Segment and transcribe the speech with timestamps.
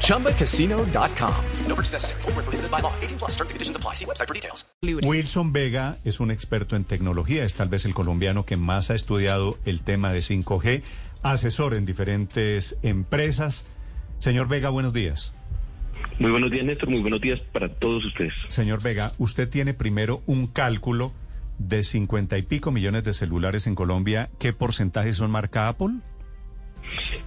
[0.00, 1.34] ChumbaCasino.com.
[1.68, 2.22] No purchase necessary.
[2.22, 2.92] Full prohibited by law.
[3.02, 3.94] 18 plus terms and conditions apply.
[3.94, 4.64] See website for details.
[4.82, 7.44] Wilson Vega es un experto en tecnología.
[7.44, 10.82] Es tal vez el colombiano que más ha estudiado el tema de 5G.
[11.22, 13.66] Asesor en diferentes empresas.
[14.18, 15.32] Señor Vega, buenos días.
[16.18, 16.90] Muy buenos días, Néstor.
[16.90, 18.34] Muy buenos días para todos ustedes.
[18.48, 21.12] Señor Vega, usted tiene primero un cálculo
[21.58, 24.30] de cincuenta y pico millones de celulares en Colombia.
[24.38, 26.00] ¿Qué porcentaje son marca Apple?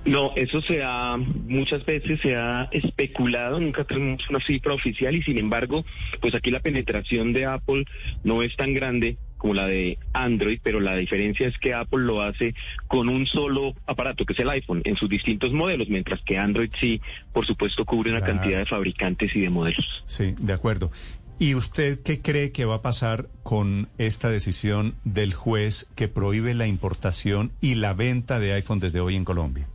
[0.05, 5.23] No, eso se ha, muchas veces se ha especulado, nunca tenemos una cifra oficial y
[5.23, 5.85] sin embargo,
[6.21, 7.85] pues aquí la penetración de Apple
[8.23, 12.21] no es tan grande como la de Android, pero la diferencia es que Apple lo
[12.21, 12.55] hace
[12.87, 16.71] con un solo aparato, que es el iPhone, en sus distintos modelos, mientras que Android
[16.79, 17.01] sí,
[17.33, 20.03] por supuesto, cubre una cantidad de fabricantes y de modelos.
[20.05, 20.91] Sí, de acuerdo.
[21.39, 26.55] ¿Y usted qué cree que va a pasar con esta decisión del juez que prohíbe
[26.55, 29.67] la importación y la venta de iPhone desde hoy en Colombia?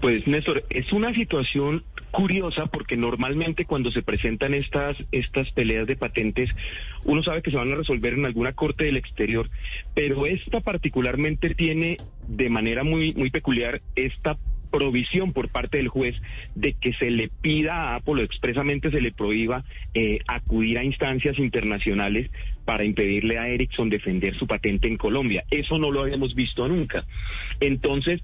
[0.00, 5.96] Pues Néstor, es una situación curiosa porque normalmente cuando se presentan estas, estas peleas de
[5.96, 6.50] patentes,
[7.04, 9.50] uno sabe que se van a resolver en alguna corte del exterior,
[9.94, 11.96] pero esta particularmente tiene
[12.28, 14.38] de manera muy, muy peculiar esta
[14.72, 16.16] provisión por parte del juez
[16.56, 19.64] de que se le pida a Apple expresamente se le prohíba
[19.94, 22.30] eh, acudir a instancias internacionales
[22.64, 25.44] para impedirle a Ericsson defender su patente en Colombia.
[25.50, 27.04] Eso no lo habíamos visto nunca.
[27.60, 28.22] Entonces,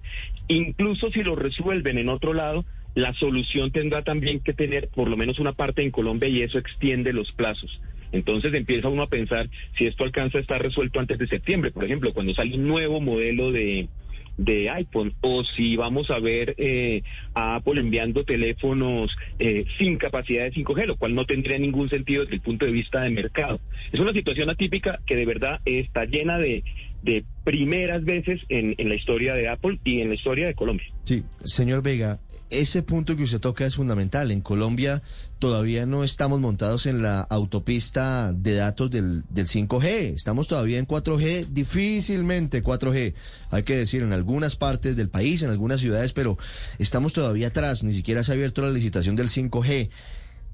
[0.48, 5.16] incluso si lo resuelven en otro lado, la solución tendrá también que tener por lo
[5.16, 7.80] menos una parte en Colombia y eso extiende los plazos.
[8.10, 11.84] Entonces empieza uno a pensar si esto alcanza a estar resuelto antes de septiembre, por
[11.84, 13.88] ejemplo, cuando sale un nuevo modelo de,
[14.36, 17.02] de iPhone o si vamos a ver eh,
[17.34, 22.22] a Apple enviando teléfonos eh, sin capacidad de 5G, lo cual no tendría ningún sentido
[22.22, 23.60] desde el punto de vista de mercado.
[23.92, 26.62] Es una situación atípica que de verdad está llena de,
[27.02, 30.86] de primeras veces en, en la historia de Apple y en la historia de Colombia.
[31.02, 34.30] Sí, señor Vega, ese punto que usted toca es fundamental.
[34.30, 35.02] En Colombia
[35.38, 40.14] todavía no estamos montados en la autopista de datos del, del 5G.
[40.14, 43.14] Estamos todavía en 4G, difícilmente 4G.
[43.50, 46.38] Hay que decir, en algunas partes del país, en algunas ciudades, pero
[46.78, 47.84] estamos todavía atrás.
[47.84, 49.90] Ni siquiera se ha abierto la licitación del 5G.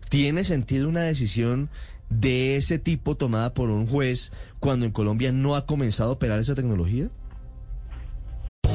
[0.08, 1.70] ¿Tiene sentido una decisión
[2.10, 6.40] de ese tipo tomada por un juez cuando en Colombia no ha comenzado a operar
[6.40, 7.08] esa tecnología?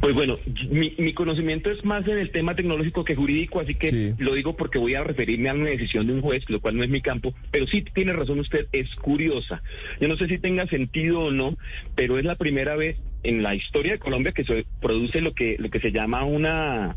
[0.00, 0.38] Pues bueno,
[0.70, 4.14] mi, mi, conocimiento es más en el tema tecnológico que jurídico, así que sí.
[4.18, 6.82] lo digo porque voy a referirme a una decisión de un juez, lo cual no
[6.82, 9.62] es mi campo, pero sí tiene razón usted, es curiosa.
[10.00, 11.58] Yo no sé si tenga sentido o no,
[11.96, 15.56] pero es la primera vez en la historia de Colombia que se produce lo que,
[15.58, 16.96] lo que se llama una,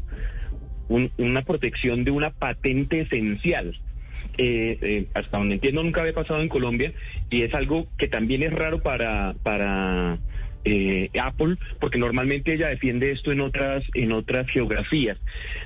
[0.88, 3.78] un, una protección de una patente esencial.
[4.38, 6.92] Eh, eh, hasta donde entiendo nunca había pasado en Colombia
[7.30, 10.18] y es algo que también es raro para, para
[10.66, 15.18] eh, Apple, porque normalmente ella defiende esto en otras, en otras geografías.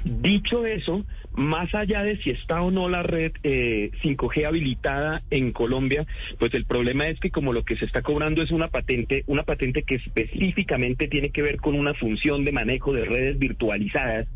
[0.04, 5.52] Dicho eso, más allá de si está o no la red eh, 5G habilitada en
[5.52, 6.06] Colombia,
[6.40, 9.44] pues el problema es que como lo que se está cobrando es una patente, una
[9.44, 14.28] patente que específicamente tiene que ver con una función de manejo de redes virtualizadas,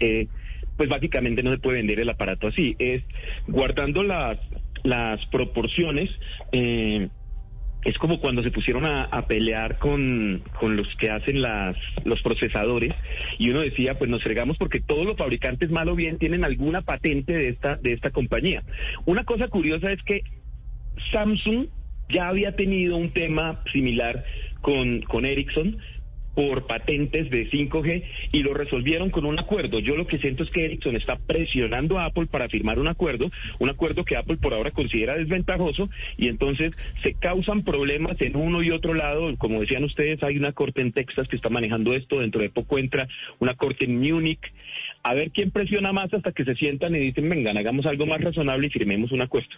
[0.00, 0.26] eh,
[0.76, 2.76] pues básicamente no se puede vender el aparato así.
[2.78, 3.02] Es
[3.46, 4.38] guardando las,
[4.82, 6.10] las proporciones.
[6.52, 7.08] Eh,
[7.84, 12.92] es como cuando se pusieron a, pelear con, con, los que hacen las, los procesadores
[13.38, 16.82] y uno decía, pues nos fregamos porque todos los fabricantes, mal o bien, tienen alguna
[16.82, 18.62] patente de esta, de esta compañía.
[19.04, 20.22] Una cosa curiosa es que
[21.10, 21.66] Samsung
[22.08, 24.24] ya había tenido un tema similar
[24.60, 25.78] con, con Ericsson,
[26.34, 29.78] por patentes de 5G y lo resolvieron con un acuerdo.
[29.78, 33.30] Yo lo que siento es que Ericsson está presionando a Apple para firmar un acuerdo,
[33.58, 38.62] un acuerdo que Apple por ahora considera desventajoso y entonces se causan problemas en uno
[38.62, 39.36] y otro lado.
[39.36, 42.78] Como decían ustedes, hay una corte en Texas que está manejando esto, dentro de poco
[42.78, 43.08] entra
[43.38, 44.52] una corte en Múnich.
[45.02, 48.20] A ver quién presiona más hasta que se sientan y dicen, vengan, hagamos algo más
[48.20, 49.56] razonable y firmemos un acuerdo.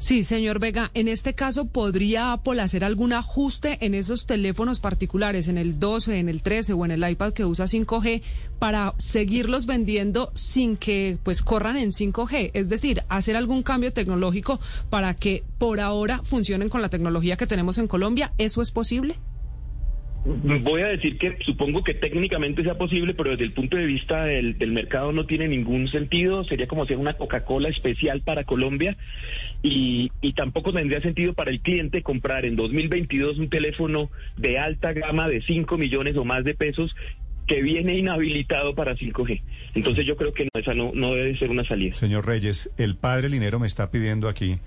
[0.00, 5.46] Sí, señor Vega, en este caso, ¿podría Apple hacer algún ajuste en esos teléfonos particulares,
[5.46, 8.22] en el 12, en el 13 o en el iPad que usa 5G,
[8.58, 12.50] para seguirlos vendiendo sin que pues corran en 5G?
[12.54, 14.58] Es decir, hacer algún cambio tecnológico
[14.88, 18.32] para que por ahora funcionen con la tecnología que tenemos en Colombia.
[18.38, 19.18] ¿Eso es posible?
[20.24, 24.24] Voy a decir que supongo que técnicamente sea posible, pero desde el punto de vista
[24.24, 26.44] del, mercado no tiene ningún sentido.
[26.44, 28.98] Sería como hacer una Coca-Cola especial para Colombia
[29.62, 34.92] y, y, tampoco tendría sentido para el cliente comprar en 2022 un teléfono de alta
[34.92, 36.94] gama de 5 millones o más de pesos
[37.46, 39.42] que viene inhabilitado para 5G.
[39.74, 41.94] Entonces yo creo que no, esa no, no debe ser una salida.
[41.94, 44.58] Señor Reyes, el padre Linero me está pidiendo aquí,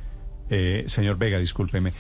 [0.50, 1.94] eh, señor Vega, discúlpeme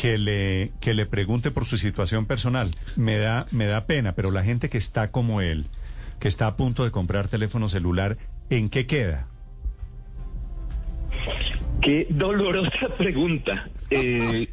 [0.00, 2.70] que le, que le pregunte por su situación personal.
[2.96, 5.66] Me da, me da pena, pero la gente que está como él,
[6.18, 8.16] que está a punto de comprar teléfono celular,
[8.48, 9.26] ¿en qué queda?
[11.82, 13.68] Qué dolorosa pregunta.
[13.92, 14.48] Eh,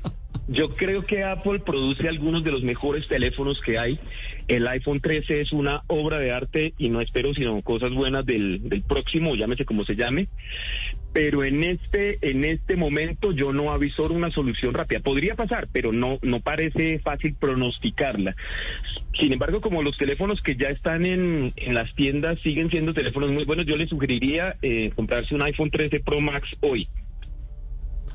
[0.48, 4.00] yo creo que Apple produce algunos de los mejores teléfonos que hay.
[4.48, 8.70] El iPhone 13 es una obra de arte y no espero sino cosas buenas del,
[8.70, 10.30] del próximo, llámese como se llame.
[11.12, 15.02] Pero en este, en este momento yo no avisor una solución rápida.
[15.02, 18.36] Podría pasar, pero no, no parece fácil pronosticarla.
[19.20, 23.32] Sin embargo, como los teléfonos que ya están en, en las tiendas siguen siendo teléfonos
[23.32, 26.88] muy buenos, yo le sugeriría eh, comprarse un iPhone 13 Pro Max hoy.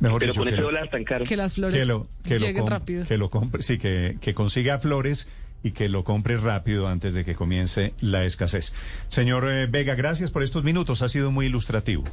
[0.02, 1.24] Mejor pero dicho, con que ese lo- dólar tan caro.
[1.24, 3.06] Que las flores que lo, que lo lleguen com- rápido.
[3.06, 5.28] Que lo compre, sí, que, que consiga flores
[5.62, 8.72] y que lo compre rápido antes de que comience la escasez.
[9.08, 11.02] Señor eh, Vega, gracias por estos minutos.
[11.02, 12.04] Ha sido muy ilustrativo.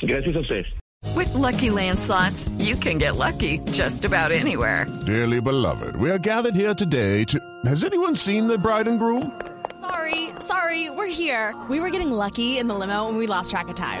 [0.00, 0.66] Gracias a ustedes.
[1.14, 4.86] With Lucky Land slots, you can get lucky just about anywhere.
[5.04, 7.38] Dearly beloved, we are gathered here today to.
[7.66, 9.32] Has anyone seen the bride and groom?
[9.80, 11.54] Sorry, sorry, we're here.
[11.68, 14.00] We were getting lucky in the limo and we lost track of time.